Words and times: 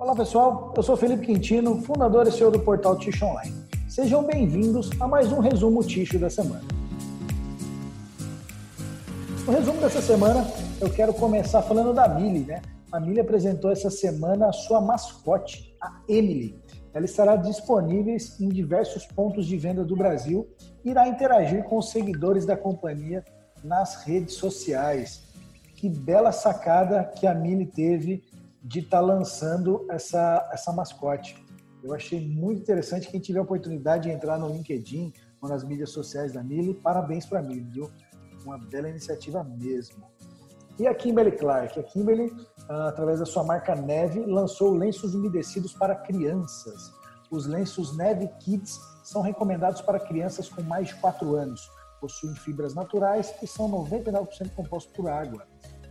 Olá 0.00 0.14
pessoal, 0.14 0.72
eu 0.76 0.82
sou 0.84 0.96
Felipe 0.96 1.26
Quintino, 1.26 1.82
fundador 1.82 2.24
e 2.28 2.30
CEO 2.30 2.52
do 2.52 2.60
portal 2.60 2.96
Ticho 2.96 3.24
Online. 3.24 3.52
Sejam 3.88 4.22
bem-vindos 4.22 4.90
a 5.00 5.08
mais 5.08 5.32
um 5.32 5.40
resumo 5.40 5.82
Ticho 5.82 6.20
da 6.20 6.30
semana. 6.30 6.62
No 9.44 9.52
resumo 9.52 9.80
dessa 9.80 10.00
semana, 10.00 10.46
eu 10.80 10.88
quero 10.88 11.12
começar 11.12 11.62
falando 11.62 11.92
da 11.92 12.06
Mili, 12.06 12.44
né? 12.44 12.62
A 12.92 13.00
Mili 13.00 13.18
apresentou 13.18 13.72
essa 13.72 13.90
semana 13.90 14.46
a 14.46 14.52
sua 14.52 14.80
mascote, 14.80 15.74
a 15.82 16.00
Emily. 16.08 16.56
Ela 16.94 17.04
estará 17.04 17.34
disponível 17.34 18.16
em 18.38 18.48
diversos 18.50 19.04
pontos 19.04 19.46
de 19.46 19.56
venda 19.56 19.84
do 19.84 19.96
Brasil 19.96 20.48
e 20.84 20.90
irá 20.90 21.08
interagir 21.08 21.64
com 21.64 21.76
os 21.76 21.90
seguidores 21.90 22.46
da 22.46 22.56
companhia 22.56 23.24
nas 23.64 24.04
redes 24.04 24.34
sociais. 24.34 25.24
Que 25.74 25.88
bela 25.88 26.30
sacada 26.30 27.02
que 27.02 27.26
a 27.26 27.34
Mili 27.34 27.66
teve 27.66 28.22
de 28.62 28.80
estar 28.80 28.98
tá 28.98 29.04
lançando 29.04 29.86
essa, 29.90 30.48
essa 30.52 30.72
mascote. 30.72 31.44
Eu 31.82 31.94
achei 31.94 32.20
muito 32.28 32.60
interessante. 32.60 33.08
Quem 33.08 33.20
tiver 33.20 33.38
a 33.38 33.42
oportunidade 33.42 34.04
de 34.04 34.10
entrar 34.10 34.38
no 34.38 34.48
LinkedIn 34.48 35.12
ou 35.40 35.48
nas 35.48 35.64
mídias 35.64 35.90
sociais 35.90 36.32
da 36.32 36.42
Mili, 36.42 36.74
parabéns 36.74 37.24
para 37.24 37.38
a 37.38 37.42
Mili, 37.42 37.68
viu? 37.70 37.90
Uma 38.44 38.58
bela 38.58 38.88
iniciativa 38.88 39.44
mesmo. 39.44 40.04
E 40.78 40.86
a 40.86 40.94
Kimberly 40.94 41.32
Clark? 41.32 41.78
A 41.78 41.82
Kimberly, 41.82 42.32
ah, 42.68 42.88
através 42.88 43.18
da 43.18 43.26
sua 43.26 43.42
marca 43.42 43.74
Neve, 43.74 44.20
lançou 44.20 44.72
lenços 44.72 45.14
umedecidos 45.14 45.72
para 45.72 45.94
crianças. 45.94 46.92
Os 47.30 47.46
lenços 47.46 47.96
Neve 47.96 48.28
Kids 48.40 48.78
são 49.02 49.20
recomendados 49.20 49.80
para 49.80 49.98
crianças 49.98 50.48
com 50.48 50.62
mais 50.62 50.88
de 50.88 50.94
4 50.96 51.34
anos. 51.34 51.68
Possuem 52.00 52.34
fibras 52.36 52.74
naturais 52.74 53.34
e 53.42 53.46
são 53.46 53.68
99% 53.70 54.54
compostos 54.54 54.92
por 54.94 55.08
água. 55.08 55.46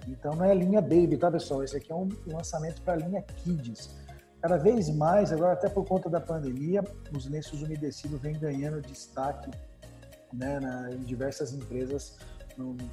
Então 0.08 0.36
não 0.36 0.46
é 0.46 0.54
linha 0.54 0.82
Baby, 0.82 1.18
tá 1.18 1.32
pessoal? 1.32 1.64
Esse 1.64 1.78
aqui 1.78 1.92
é 1.92 1.96
um 1.96 2.10
lançamento 2.26 2.82
para 2.82 2.94
a 2.94 2.98
linha 2.98 3.22
Kids. 3.22 3.96
Cada 4.42 4.58
vez 4.58 4.90
mais, 4.90 5.32
agora 5.32 5.54
até 5.54 5.68
por 5.68 5.86
conta 5.86 6.10
da 6.10 6.22
pandemia, 6.22 6.84
os 7.16 7.28
lenços 7.28 7.62
umedecidos 7.62 8.20
vêm 8.22 8.38
ganhando 8.38 8.81
destaque 8.81 9.52
né, 10.34 10.59
na, 10.59 10.92
em 10.92 11.00
diversas 11.00 11.54
empresas 11.54 12.18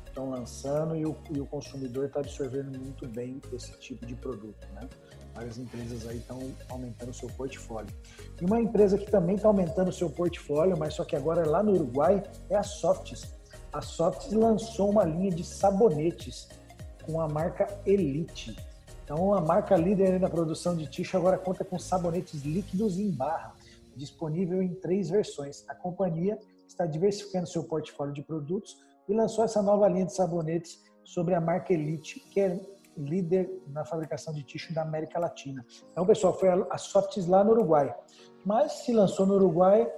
estão 0.06 0.30
lançando 0.30 0.94
e 0.94 1.06
o, 1.06 1.16
e 1.30 1.40
o 1.40 1.46
consumidor 1.46 2.06
está 2.06 2.20
absorvendo 2.20 2.78
muito 2.78 3.08
bem 3.08 3.40
esse 3.52 3.72
tipo 3.78 4.04
de 4.04 4.14
produto. 4.14 4.66
Né? 4.74 4.88
Várias 5.34 5.58
empresas 5.58 6.06
aí 6.06 6.18
estão 6.18 6.38
aumentando 6.68 7.10
o 7.10 7.14
seu 7.14 7.28
portfólio. 7.30 7.92
E 8.40 8.44
uma 8.44 8.60
empresa 8.60 8.98
que 8.98 9.10
também 9.10 9.36
está 9.36 9.48
aumentando 9.48 9.88
o 9.88 9.92
seu 9.92 10.10
portfólio, 10.10 10.76
mas 10.78 10.94
só 10.94 11.04
que 11.04 11.16
agora 11.16 11.42
é 11.42 11.46
lá 11.46 11.62
no 11.62 11.72
Uruguai, 11.72 12.22
é 12.50 12.56
a 12.56 12.62
Softs. 12.62 13.34
A 13.72 13.80
Softs 13.80 14.32
lançou 14.32 14.90
uma 14.90 15.04
linha 15.04 15.30
de 15.30 15.44
sabonetes 15.44 16.48
com 17.06 17.20
a 17.20 17.28
marca 17.28 17.66
Elite. 17.86 18.56
Então, 19.04 19.34
a 19.34 19.40
marca 19.40 19.76
líder 19.76 20.18
na 20.18 20.30
produção 20.30 20.74
de 20.74 20.86
tixo 20.86 21.16
agora 21.16 21.36
conta 21.36 21.64
com 21.64 21.78
sabonetes 21.78 22.42
líquidos 22.42 22.98
em 22.98 23.10
barra, 23.10 23.54
disponível 23.94 24.62
em 24.62 24.74
três 24.74 25.10
versões. 25.10 25.64
A 25.68 25.74
companhia 25.74 26.38
está 26.66 26.86
diversificando 26.86 27.46
seu 27.46 27.64
portfólio 27.64 28.14
de 28.14 28.22
produtos 28.22 28.78
e 29.08 29.12
lançou 29.12 29.44
essa 29.44 29.62
nova 29.62 29.88
linha 29.88 30.06
de 30.06 30.14
sabonetes 30.14 30.82
sobre 31.04 31.34
a 31.34 31.40
marca 31.40 31.72
Elite, 31.72 32.20
que 32.20 32.40
é 32.40 32.60
líder 32.96 33.50
na 33.68 33.84
fabricação 33.84 34.32
de 34.32 34.42
tixo 34.42 34.72
da 34.72 34.82
América 34.82 35.18
Latina. 35.18 35.64
Então, 35.92 36.06
pessoal, 36.06 36.38
foi 36.38 36.48
a 36.48 36.78
Softs 36.78 37.26
lá 37.26 37.44
no 37.44 37.50
Uruguai. 37.50 37.94
Mas 38.44 38.72
se 38.84 38.92
lançou 38.92 39.26
no 39.26 39.34
Uruguai, 39.34 39.90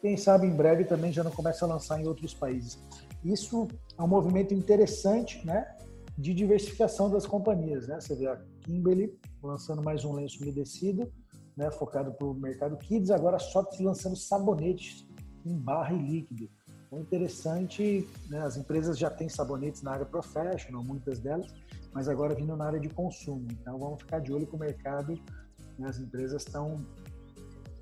quem 0.00 0.16
sabe 0.16 0.46
em 0.46 0.54
breve 0.54 0.84
também 0.84 1.12
já 1.12 1.24
não 1.24 1.30
começa 1.30 1.64
a 1.64 1.68
lançar 1.68 2.00
em 2.00 2.06
outros 2.06 2.34
países. 2.34 2.78
Isso 3.24 3.68
é 3.98 4.02
um 4.02 4.08
movimento 4.08 4.52
interessante, 4.52 5.44
né? 5.46 5.76
De 6.16 6.34
diversificação 6.34 7.10
das 7.10 7.26
companhias. 7.26 7.88
Né? 7.88 8.00
Você 8.00 8.14
vê 8.14 8.26
a 8.26 8.36
Kimberly 8.60 9.18
lançando 9.42 9.82
mais 9.82 10.04
um 10.04 10.12
lenço 10.12 10.42
umedecido, 10.42 11.10
né, 11.56 11.70
focado 11.70 12.12
para 12.12 12.26
o 12.26 12.34
mercado 12.34 12.76
kids, 12.76 13.10
agora 13.10 13.38
só 13.38 13.66
lançando 13.80 14.16
sabonetes 14.16 15.06
em 15.44 15.54
barra 15.54 15.92
e 15.92 15.98
líquido. 15.98 16.48
Então, 16.86 17.00
interessante, 17.00 18.08
né, 18.28 18.40
as 18.40 18.56
empresas 18.56 18.98
já 18.98 19.10
têm 19.10 19.28
sabonetes 19.28 19.82
na 19.82 19.92
área 19.92 20.06
professional, 20.06 20.82
muitas 20.84 21.18
delas, 21.18 21.52
mas 21.92 22.08
agora 22.08 22.34
vindo 22.34 22.56
na 22.56 22.66
área 22.66 22.80
de 22.80 22.88
consumo. 22.88 23.46
Então, 23.50 23.78
vamos 23.78 24.00
ficar 24.00 24.20
de 24.20 24.32
olho 24.32 24.46
com 24.46 24.56
o 24.56 24.60
mercado. 24.60 25.14
Né, 25.78 25.88
as 25.88 25.98
empresas 25.98 26.42
estão 26.42 26.76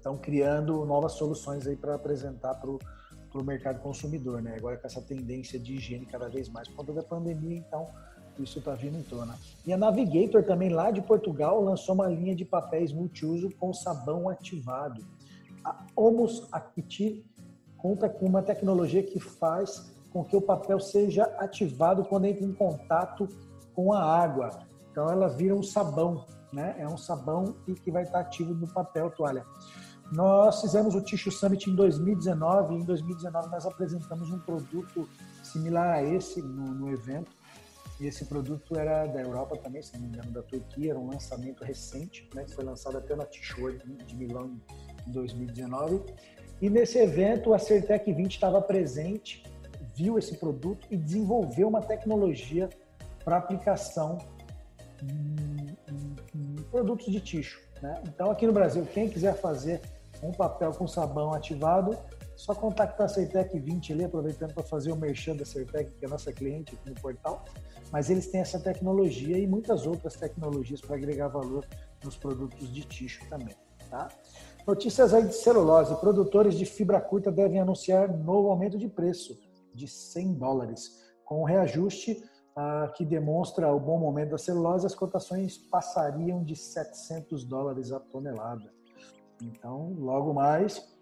estão 0.01 0.17
criando 0.17 0.85
novas 0.87 1.13
soluções 1.13 1.67
aí 1.67 1.77
para 1.77 1.95
apresentar 1.95 2.55
para 2.55 2.71
o 2.71 3.45
mercado 3.45 3.81
consumidor, 3.81 4.41
né? 4.41 4.55
Agora 4.57 4.79
com 4.79 4.87
essa 4.87 5.03
tendência 5.03 5.59
de 5.59 5.75
higiene 5.75 6.07
cada 6.07 6.29
vez 6.29 6.49
mais 6.49 6.67
por 6.69 6.77
conta 6.77 6.95
da 6.95 7.03
pandemia, 7.03 7.59
então 7.59 7.87
isso 8.43 8.59
está 8.59 8.75
vindo 8.75 8.99
em 8.99 9.03
tona. 9.03 9.39
E 9.67 9.73
a 9.73 9.77
Navigator 9.77 10.43
também 10.43 10.71
lá 10.71 10.91
de 10.91 11.01
Portugal 11.01 11.63
lançou 11.63 11.95
uma 11.95 12.09
linha 12.09 12.35
de 12.35 12.45
papéis 12.45 12.93
multiuso 12.93 13.51
com 13.59 13.73
sabão 13.73 14.29
ativado. 14.29 15.05
A 15.65 15.85
Homos 15.95 16.49
Active 16.51 17.25
conta 17.77 18.09
com 18.09 18.27
uma 18.27 18.43
tecnologia 18.43 19.03
que 19.03 19.19
faz 19.19 19.91
com 20.11 20.25
que 20.25 20.37
o 20.37 20.41
papel 20.41 20.81
seja 20.81 21.25
ativado 21.39 22.05
quando 22.05 22.27
entra 22.27 22.45
em 22.45 22.53
contato 22.53 23.29
com 23.75 23.93
a 23.93 24.03
água. 24.03 24.61
Então 24.91 25.09
ela 25.09 25.29
vira 25.29 25.55
um 25.55 25.63
sabão, 25.63 26.25
né? 26.53 26.75
É 26.79 26.87
um 26.87 26.97
sabão 26.97 27.55
e 27.67 27.75
que 27.75 27.91
vai 27.91 28.03
estar 28.03 28.21
ativo 28.21 28.55
no 28.55 28.67
papel 28.67 29.11
toalha. 29.11 29.45
Nós 30.11 30.61
fizemos 30.61 30.97
o 30.97 31.01
Tissue 31.01 31.31
Summit 31.31 31.71
em 31.71 31.75
2019 31.75 32.75
e 32.75 32.79
em 32.79 32.85
2019 32.85 33.49
nós 33.49 33.65
apresentamos 33.65 34.31
um 34.31 34.41
produto 34.41 35.09
similar 35.43 35.95
a 35.95 36.03
esse 36.03 36.43
no, 36.43 36.75
no 36.75 36.91
evento 36.91 37.31
e 38.01 38.07
esse 38.07 38.25
produto 38.25 38.79
era 38.79 39.07
da 39.07 39.21
Europa 39.21 39.57
também, 39.59 39.83
se 39.83 39.93
não 39.95 40.01
me 40.01 40.09
engano, 40.09 40.31
da 40.31 40.43
Turquia, 40.43 40.93
era 40.93 40.99
um 40.99 41.11
lançamento 41.11 41.63
recente, 41.63 42.29
né, 42.35 42.45
que 42.45 42.55
foi 42.55 42.65
lançado 42.65 42.97
até 42.97 43.15
na 43.15 43.27
T-Shirt 43.27 43.85
de 44.07 44.17
Milão 44.17 44.59
em 45.07 45.11
2019. 45.11 46.03
E 46.63 46.71
nesse 46.71 46.99
evento, 46.99 47.53
a 47.53 47.59
Certec 47.59 48.11
20 48.11 48.33
estava 48.33 48.63
presente, 48.63 49.43
viu 49.95 50.19
esse 50.19 50.39
produto 50.39 50.87
e 50.91 50.97
desenvolveu 50.97 51.69
uma 51.69 51.83
tecnologia 51.83 52.71
para 53.23 53.37
aplicação 53.37 54.17
em, 55.03 55.77
em, 55.93 56.17
em, 56.35 56.63
produtos 56.71 57.07
de 57.07 57.21
ticho. 57.21 57.61
Né? 57.83 58.03
Então, 58.09 58.31
aqui 58.31 58.47
no 58.47 58.53
Brasil, 58.53 58.87
quem 58.95 59.11
quiser 59.11 59.35
fazer 59.35 59.83
um 60.23 60.33
papel 60.33 60.73
com 60.73 60.87
sabão 60.87 61.35
ativado, 61.35 61.99
só 62.41 62.55
contactar 62.55 63.05
a 63.05 63.09
Certec 63.09 63.59
20 63.59 63.93
ali, 63.93 64.05
aproveitando 64.05 64.55
para 64.55 64.63
fazer 64.63 64.91
o 64.91 64.97
merchan 64.97 65.37
da 65.37 65.45
Certec, 65.45 65.93
que 65.93 66.05
é 66.07 66.09
a 66.09 66.11
nossa 66.11 66.33
cliente 66.33 66.75
aqui 66.75 66.89
no 66.89 66.95
portal. 66.99 67.45
Mas 67.93 68.09
eles 68.09 68.29
têm 68.29 68.41
essa 68.41 68.59
tecnologia 68.59 69.37
e 69.37 69.47
muitas 69.47 69.87
outras 69.87 70.17
tecnologias 70.17 70.81
para 70.81 70.97
agregar 70.97 71.29
valor 71.29 71.67
nos 72.03 72.17
produtos 72.17 72.73
de 72.73 72.83
ticho 72.85 73.29
também. 73.29 73.55
Tá? 73.91 74.09
Notícias 74.67 75.13
aí 75.13 75.27
de 75.27 75.35
celulose. 75.35 75.95
Produtores 75.97 76.55
de 76.55 76.65
fibra 76.65 76.99
curta 76.99 77.31
devem 77.31 77.61
anunciar 77.61 78.09
novo 78.09 78.49
aumento 78.49 78.79
de 78.79 78.89
preço 78.89 79.39
de 79.75 79.87
100 79.87 80.33
dólares. 80.33 81.13
Com 81.27 81.43
o 81.43 81.45
reajuste 81.45 82.25
ah, 82.57 82.91
que 82.97 83.05
demonsra 83.05 83.71
o 83.71 83.79
bom 83.79 83.99
momento 83.99 84.31
da 84.31 84.39
celulose, 84.39 84.87
as 84.87 84.95
cotações 84.95 85.59
passariam 85.59 86.43
de 86.43 86.57
700 86.57 87.45
dólares 87.45 87.93
a 87.93 88.01
tonelada. 88.01 88.73
Então, 89.43 89.95
logo 89.99 90.33
mais, 90.33 91.00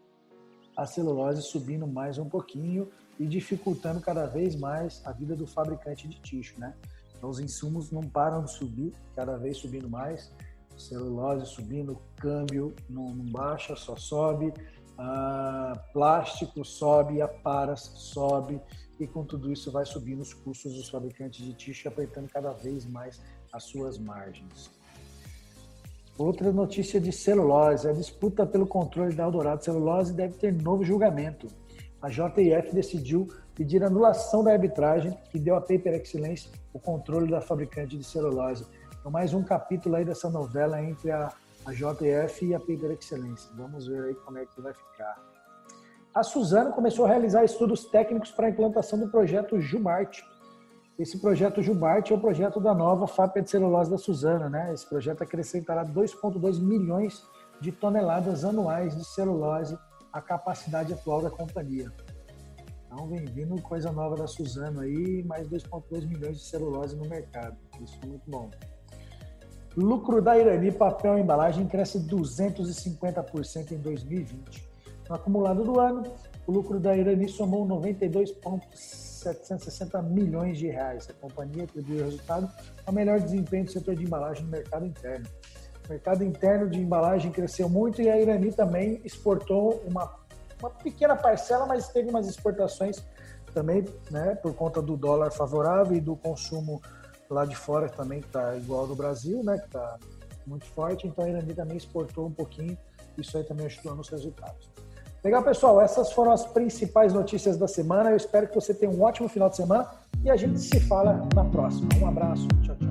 a 0.79 0.87
celulose 0.87 1.43
subindo 1.43 1.89
mais 1.89 2.19
um 2.19 2.29
pouquinho 2.29 2.89
e 3.19 3.27
dificultando 3.27 4.01
cada 4.01 4.27
vez 4.27 4.55
mais 4.55 5.05
a 5.05 5.11
vida 5.11 5.35
do 5.35 5.45
fabricante 5.45 6.07
de 6.07 6.21
tixo, 6.21 6.59
né? 6.61 6.73
Então 7.17 7.29
os 7.29 7.41
insumos 7.41 7.91
não 7.91 8.03
param 8.03 8.45
de 8.45 8.53
subir, 8.53 8.95
cada 9.17 9.37
vez 9.37 9.57
subindo 9.57 9.91
mais, 9.91 10.33
celulose 10.77 11.47
subindo, 11.47 12.01
câmbio 12.15 12.77
não, 12.89 13.13
não 13.13 13.25
baixa, 13.25 13.75
só 13.75 13.97
sobe, 13.97 14.55
ah, 14.97 15.73
plástico 15.93 16.65
sobe, 16.65 17.21
a 17.21 17.27
paras 17.27 17.81
sobe, 17.81 18.61
e 19.01 19.07
com 19.09 19.25
tudo 19.25 19.53
isso 19.53 19.73
vai 19.73 19.85
subindo 19.85 20.21
os 20.21 20.33
custos 20.33 20.75
dos 20.75 20.89
fabricantes 20.89 21.45
de 21.45 21.55
tixo, 21.55 21.89
apertando 21.89 22.29
cada 22.29 22.53
vez 22.53 22.87
mais 22.87 23.21
as 23.53 23.65
suas 23.65 23.99
margens. 23.99 24.78
Outra 26.19 26.51
notícia 26.51 27.01
de 27.01 27.13
celulose. 27.13 27.89
A 27.89 27.93
disputa 27.93 28.45
pelo 28.45 28.67
controle 28.67 29.15
da 29.15 29.23
Eldorado 29.23 29.63
Celulose 29.63 30.13
deve 30.13 30.35
ter 30.35 30.53
novo 30.53 30.83
julgamento. 30.83 31.47
A 32.03 32.09
JF 32.09 32.75
decidiu 32.75 33.29
pedir 33.55 33.85
anulação 33.85 34.43
da 34.43 34.51
arbitragem 34.51 35.17
que 35.31 35.39
deu 35.39 35.55
à 35.55 35.61
Paper 35.61 35.95
Excellence 35.95 36.51
o 36.73 36.81
controle 36.81 37.31
da 37.31 37.41
fabricante 37.41 37.97
de 37.97 38.03
celulose. 38.03 38.67
Então, 38.99 39.13
mais 39.13 39.33
um 39.33 39.45
capítulo 39.45 39.95
aí 39.95 40.05
dessa 40.05 40.29
novela 40.29 40.83
entre 40.83 41.13
a, 41.13 41.33
a 41.65 41.73
JF 41.73 42.47
e 42.47 42.53
a 42.53 42.59
Paper 42.59 42.91
Excellence. 42.91 43.49
Vamos 43.55 43.87
ver 43.87 44.03
aí 44.03 44.15
como 44.17 44.39
é 44.39 44.45
que 44.45 44.61
vai 44.61 44.75
ficar. 44.75 45.17
A 46.13 46.25
Suzano 46.25 46.73
começou 46.73 47.05
a 47.05 47.09
realizar 47.09 47.45
estudos 47.45 47.85
técnicos 47.85 48.33
para 48.33 48.49
a 48.49 48.51
implantação 48.51 48.99
do 48.99 49.09
projeto 49.09 49.61
Jumart, 49.61 50.21
esse 50.99 51.17
projeto 51.19 51.63
Jubarte 51.63 52.13
é 52.13 52.17
o 52.17 52.21
projeto 52.21 52.59
da 52.59 52.75
nova 52.75 53.07
fábrica 53.07 53.41
de 53.41 53.51
celulose 53.51 53.89
da 53.89 53.97
Suzana, 53.97 54.49
né? 54.49 54.75
Esse 54.75 54.85
projeto 54.89 55.23
acrescentará 55.23 55.85
2,2 55.85 56.61
milhões 56.61 57.23
de 57.61 57.71
toneladas 57.71 58.45
anuais 58.45 58.97
de 58.97 59.05
celulose 59.05 59.79
à 60.13 60.21
capacidade 60.21 60.93
atual 60.93 61.23
da 61.23 61.31
companhia. 61.31 61.93
Então 62.87 63.07
vem 63.07 63.25
vindo 63.27 63.61
coisa 63.63 63.93
nova 63.93 64.17
da 64.17 64.27
Suzano 64.27 64.81
aí, 64.81 65.23
mais 65.23 65.47
2,2 65.49 66.05
milhões 66.09 66.39
de 66.39 66.45
celulose 66.45 66.97
no 66.97 67.09
mercado. 67.09 67.57
Isso 67.81 67.97
é 68.03 68.07
muito 68.07 68.29
bom. 68.29 68.51
Lucro 69.77 70.21
da 70.21 70.37
Irani 70.37 70.73
Papel 70.73 71.19
e 71.19 71.21
Embalagem 71.21 71.69
cresce 71.69 72.01
250% 72.01 73.71
em 73.71 73.79
2020. 73.79 74.69
No 75.09 75.15
acumulado 75.15 75.63
do 75.63 75.79
ano, 75.79 76.03
o 76.45 76.51
lucro 76.51 76.81
da 76.81 76.97
Irani 76.97 77.29
somou 77.29 77.65
92,760 79.19 80.03
milhões 80.03 80.59
de 80.59 80.69
reais. 80.69 81.09
A 81.11 81.13
companhia 81.15 81.65
atribuiu 81.65 82.01
o 82.01 82.05
resultado 82.05 82.51
ao 82.87 82.93
melhor 82.93 83.21
desempenho 83.21 83.65
do 83.65 83.73
setor 83.73 83.95
de 83.97 84.05
embalagem 84.05 84.45
no 84.45 84.51
mercado 84.51 84.87
interno. 84.87 85.27
O 85.87 85.89
mercado 85.91 86.23
interno 86.23 86.69
de 86.69 86.79
embalagem 86.79 87.33
cresceu 87.33 87.69
muito 87.69 88.01
e 88.03 88.11
a 88.11 88.21
Irani 88.21 88.53
também 88.53 89.01
exportou 89.05 89.83
uma, 89.87 90.15
uma 90.61 90.71
pequena 90.71 91.17
parcela, 91.17 91.67
mas 91.67 91.89
teve 91.89 92.11
umas 92.11 92.29
exportações 92.29 93.03
também, 93.55 93.85
né, 94.11 94.35
por 94.37 94.55
conta 94.55 94.83
do 94.83 94.97
dólar 94.97 95.33
favorável 95.33 95.97
e 95.97 96.01
do 96.01 96.15
consumo 96.15 96.81
lá 97.31 97.45
de 97.45 97.57
fora 97.57 97.89
também, 97.89 98.21
que 98.21 98.27
está 98.27 98.57
igual 98.57 98.81
ao 98.81 98.87
do 98.87 98.95
Brasil, 98.95 99.43
né, 99.43 99.59
que 99.59 99.67
está 99.67 99.99
muito 100.47 100.67
forte. 100.67 101.07
Então 101.07 101.25
a 101.25 101.29
Irani 101.29 101.55
também 101.55 101.77
exportou 101.77 102.27
um 102.27 102.33
pouquinho, 102.33 102.77
isso 103.17 103.37
aí 103.37 103.45
também 103.45 103.67
ajudou 103.67 103.97
nos 103.97 104.09
resultados. 104.09 104.71
Legal, 105.29 105.43
pessoal, 105.43 105.79
essas 105.83 106.11
foram 106.11 106.33
as 106.33 106.47
principais 106.47 107.13
notícias 107.13 107.59
da 107.59 107.69
semana. 107.69 108.09
Eu 108.09 108.17
espero 108.17 108.49
que 108.49 108.55
você 108.55 108.73
tenha 108.73 108.91
um 108.91 109.03
ótimo 109.03 109.29
final 109.29 109.51
de 109.51 109.57
semana 109.57 109.87
e 110.25 110.31
a 110.31 110.37
gente 110.37 110.59
se 110.59 110.81
fala 110.81 111.29
na 111.35 111.45
próxima. 111.45 111.87
Um 112.01 112.09
abraço, 112.09 112.49
tchau, 112.63 112.75
tchau. 112.77 112.88